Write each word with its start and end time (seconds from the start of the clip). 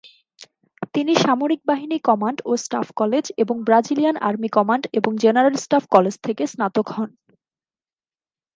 তিনি 0.93 1.13
সামরিক 1.15 1.61
বাহিনী 1.65 1.97
কমান্ড 1.99 2.39
ও 2.45 2.57
স্টাফ 2.57 2.87
কলেজ 2.95 3.25
এবং 3.37 3.55
ব্রাজিলিয়ান 3.63 4.15
আর্মি 4.27 4.49
কমান্ড 4.49 4.83
এবং 4.93 5.11
জেনারেল 5.17 5.55
স্টাফ 5.57 5.83
কলেজ 5.87 6.15
থেকে 6.25 6.43
স্নাতক 6.47 6.87
হন। 6.89 7.09